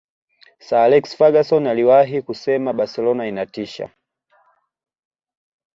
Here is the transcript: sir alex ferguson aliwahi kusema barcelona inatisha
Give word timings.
sir 0.59 0.75
alex 0.77 1.15
ferguson 1.17 1.67
aliwahi 1.67 2.21
kusema 2.21 2.73
barcelona 2.73 3.27
inatisha 3.27 3.89